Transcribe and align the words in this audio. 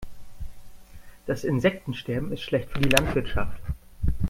Das 1.27 1.43
Insektensterben 1.43 2.31
ist 2.33 2.41
schlecht 2.41 2.71
für 2.71 2.79
die 2.81 2.89
Landwirtschaft. 2.89 3.61